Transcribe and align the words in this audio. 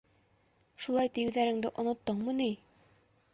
Шулай 0.85 1.11
тиеүҙәреңде 1.17 1.73
оноттоңмо 1.85 2.35
ни? 2.41 2.49